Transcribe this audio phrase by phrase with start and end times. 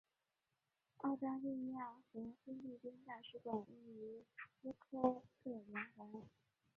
[0.97, 4.25] 澳大利亚和菲律宾大使馆位于
[4.59, 5.63] 斯科特圆
[5.95, 6.23] 环。